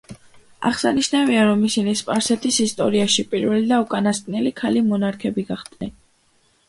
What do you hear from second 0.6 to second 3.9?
აღსანიშნავია, რომ ისინი სპარსეთის ისტორიაში პირველი და